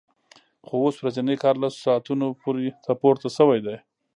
خو 0.65 0.75
اوس 0.83 0.95
ورځنی 0.99 1.35
کار 1.43 1.55
لسو 1.61 1.79
ساعتونو 1.85 2.27
ته 2.83 2.91
پورته 3.01 3.27
شوی 3.37 3.59
دی 3.65 3.77